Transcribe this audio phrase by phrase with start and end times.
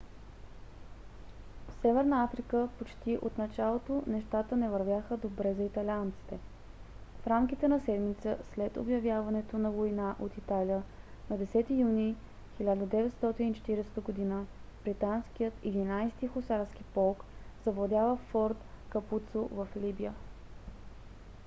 [1.69, 6.39] в северна африка почти от началото нещата не вървяха добре за италианците.
[7.23, 10.83] в рамките на седмица след обявяването на война от италия
[11.29, 12.15] на 10 юни
[12.61, 13.85] 1940
[14.29, 17.25] г.британският 11- ти хусарски полк
[17.65, 18.57] завладява форт
[18.89, 20.13] капуцо в либия